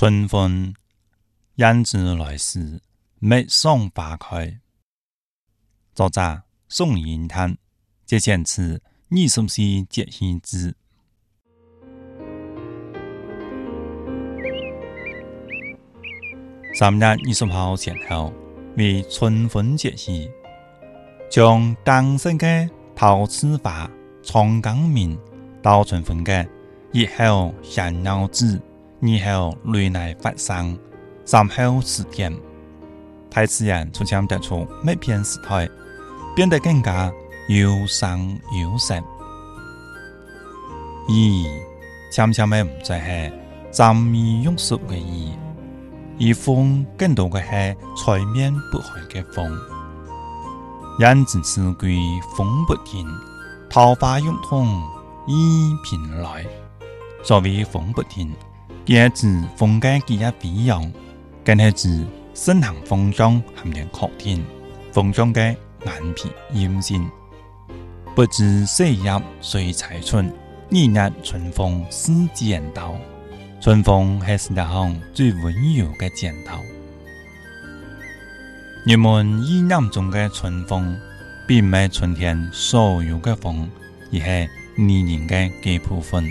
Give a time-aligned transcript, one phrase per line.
[0.00, 0.72] 春风
[1.56, 2.80] 引子来时，
[3.18, 4.58] 陌上花开。
[5.94, 6.40] 作者：
[6.70, 7.58] 宋延滩。
[8.06, 9.60] 节选词艺术四
[9.90, 10.74] 节气之》。
[16.78, 18.32] 三月二十号前后
[18.78, 20.30] 为春分节气，
[21.30, 23.86] 将诞生的陶瓷花
[24.22, 25.20] 从江明
[25.60, 26.48] 到春风的
[26.94, 28.58] 以后想要子。
[29.02, 30.76] 而后泪来发生，
[31.24, 32.28] 三后是甜。
[33.30, 35.66] 太词人从讲得出每片时代，
[36.36, 37.10] 变得更加
[37.48, 38.94] 有声有色。
[38.96, 39.02] 二，
[42.12, 43.06] 悄悄的唔再系
[43.72, 45.32] 枕边拥睡嘅伊，
[46.20, 47.74] 而风更多的系
[48.04, 49.50] 吹面不寒的风。
[50.98, 51.96] 人静时归
[52.36, 53.06] 风不停，
[53.70, 54.78] 桃花涌动
[55.26, 56.44] 一频来。
[57.24, 58.30] 所谓风不停。
[58.86, 60.90] 叶子风姐几阿不一样，
[61.44, 64.42] 今系自盛行风中含着确定
[64.90, 67.04] 风中嘅眼皮、阴森，
[68.16, 70.22] 不知细叶谁裁出，二
[70.70, 72.96] 月春风似剪刀。
[73.60, 76.58] 春风系世界上最温柔嘅剪刀。
[78.86, 80.96] 人们意念中的春风，
[81.46, 83.68] 并系春天所有嘅风，
[84.10, 84.48] 而系二
[84.82, 86.24] 泞嘅几部分。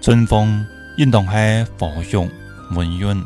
[0.00, 0.64] 春风。
[0.98, 2.18] 应当是佛学
[2.74, 3.16] 文润，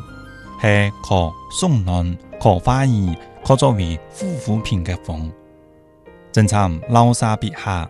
[0.61, 5.31] 是可宋人可花儿、可作为护肤品嘅风。
[6.31, 7.89] 正像老沙笔下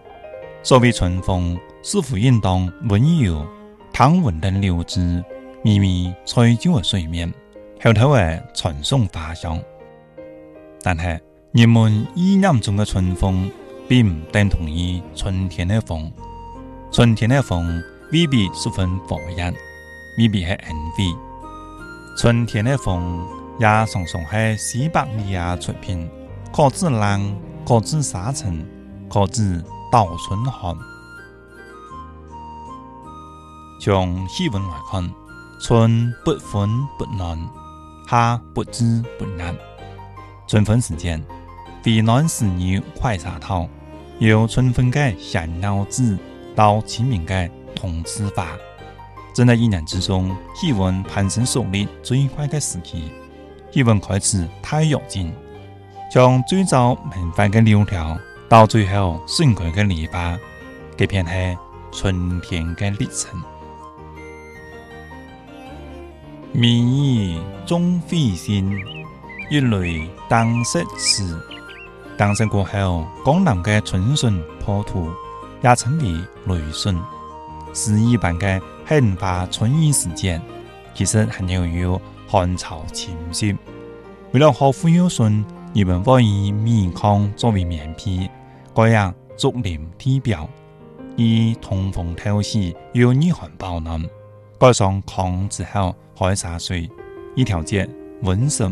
[0.63, 3.45] 所谓“春风”，似乎应当温柔、
[3.91, 5.21] 淡稳的柳枝，
[5.65, 7.29] 微微吹进我水面，
[7.83, 9.59] 后头儿传送花香。
[10.81, 11.03] 但系
[11.51, 13.51] 人们意念中嘅春风，
[13.89, 16.09] 并唔等同于春天嘅风，
[16.89, 19.53] 春天嘅风未必十分火热。
[20.17, 21.17] 未必系 NV。
[22.17, 23.25] 春天的风
[23.59, 26.09] 也常常系西伯利亚出品，
[26.51, 28.65] 各自冷，各自沙尘，
[29.09, 30.75] 各自倒春寒。
[33.81, 35.11] 从气温来看，
[35.59, 37.37] 春不分不暖，
[38.07, 39.53] 夏不知不凉。
[40.47, 41.21] 春分时间，
[41.81, 43.67] 肥暖是牛快杀套，
[44.19, 46.17] 由春分节向饺子
[46.55, 48.47] 到清明节同吃法。
[49.33, 53.11] 正在一年之中气温攀升、苏烈最快的时期，
[53.71, 55.33] 气温开始太跃进，
[56.11, 58.17] 从最早萌发的柳条，
[58.47, 60.37] 到最后盛开的篱笆，
[60.95, 61.57] 这片是
[61.91, 63.41] 春天的历程。
[66.51, 68.71] 明意终飞心，
[69.49, 71.23] 一来当色时。
[72.15, 75.09] 当生过后，江南的春笋破土，
[75.63, 76.11] 也称为
[76.55, 76.95] 雷笋，
[77.73, 78.61] 诗一般的。
[78.93, 80.39] 开发春运时件，
[80.93, 83.55] 其实还要有寒潮侵袭。
[84.33, 85.43] 为了呵护有身，
[85.73, 88.29] 日们愿意面糠作为棉皮，
[88.75, 90.47] 这样竹林体表，
[91.15, 93.99] 以通风透气，有御寒保暖。
[94.59, 96.87] 盖上炕之后，海洒水，
[97.35, 97.87] 以调节
[98.21, 98.71] 温顺。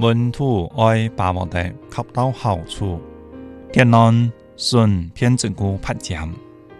[0.00, 3.00] 温度爱把握得恰到好处，
[3.72, 6.18] 天冷，笋偏执股拍尖；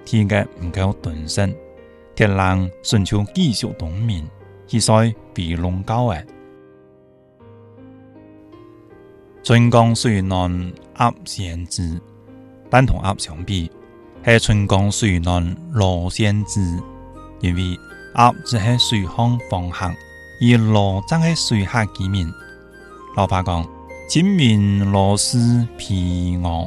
[0.04, 1.54] 天热，唔够顿身。
[2.16, 4.22] 天冷，寻求继续冬眠；
[4.72, 6.24] 而在避龙高诶。
[9.44, 12.00] 春江水暖鸭先知。
[12.68, 13.70] 但同鸭相比，
[14.24, 16.60] 系春江水暖罗先知，
[17.40, 17.78] 因为
[18.16, 19.06] 鸭只系水
[19.50, 19.90] 方向，
[20.40, 22.26] 而罗真系水下几面。
[23.14, 23.64] 老伯讲：
[24.08, 25.38] 清明罗是
[25.78, 26.66] 皮鹅，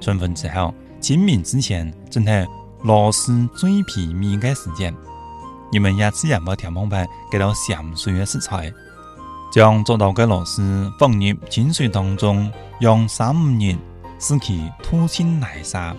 [0.00, 2.48] 春分之后，清明之前真系。
[2.82, 4.94] 螺蛳最皮面的时间，
[5.72, 8.72] 你们也自也没听明白，给到咸水的食材，
[9.52, 12.50] 将做到的螺蛳放入清水当中，
[12.80, 13.76] 用三五日
[14.20, 15.94] 使其吐清泥沙。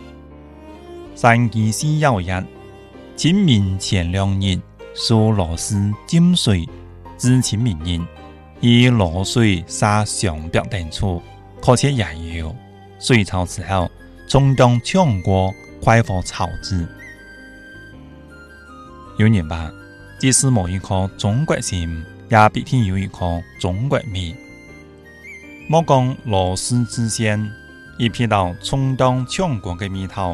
[1.16, 2.28] 三奇是有一，
[3.18, 4.56] 清明前两日，
[5.06, 6.68] 煮螺蛳浸水
[7.18, 8.08] 至清明人
[8.62, 11.22] 以螺水洒上表等处，
[11.62, 12.56] 可且燃油。
[13.00, 13.90] 隋朝之后，
[14.30, 15.54] 中央强国。
[15.81, 16.86] 快活草籽，
[19.18, 19.72] 有人话，
[20.20, 24.36] 即使某一颗中国心，也必定有一颗中国味。
[25.70, 27.50] 莫讲螺丝之先，
[27.98, 30.34] 一批到充当强国的蜜桃，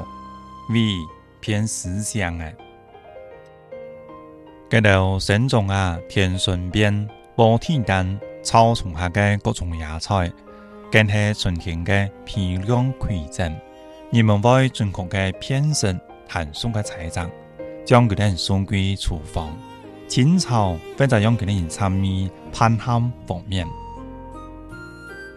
[0.69, 0.77] 味
[1.39, 2.51] 偏时乡的。
[4.71, 10.31] 接着沈中啊，田顺边、坡天丹、草丛下的各种野菜，
[10.91, 13.55] 更是春天的漂亮馈赠。
[14.11, 17.29] 你们为中国的偏生谈送个财长，
[17.83, 19.49] 将个人送归厨房。
[20.07, 23.65] 清朝非在用个人参与潘汉方面，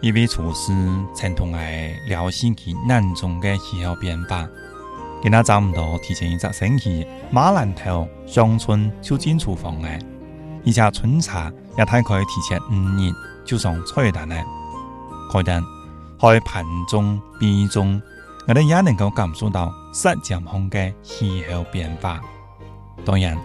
[0.01, 0.71] 一位厨师
[1.15, 4.47] 曾同爱辽西期南中的气候变化。
[5.21, 9.99] 给他找唔到提前一只星期，马兰头乡村就进厨房诶，
[10.65, 13.11] 而且春茶也大概提前五日
[13.43, 14.43] 就上菜单了。
[15.31, 15.61] 可能
[16.19, 17.99] 还盘中、边中。
[18.49, 22.19] 我们也能够感受到塞上风嘅气候变化。
[23.05, 23.37] 当然，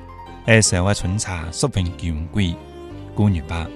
[0.46, 2.54] 诶，社会春茶十分珍贵。
[3.14, 3.66] 古语白：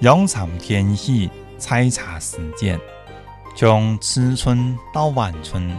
[0.00, 1.28] 阳长天气，
[1.58, 2.80] 采茶时间，
[3.54, 5.70] 从迟春到晚春，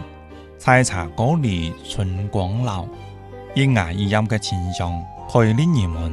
[0.58, 2.86] 采茶果里春光老。
[3.56, 6.12] 一芽一眼的清香，可以令人们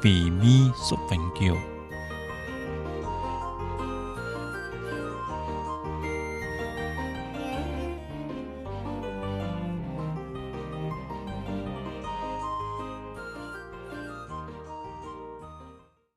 [0.00, 1.56] 回味十分久。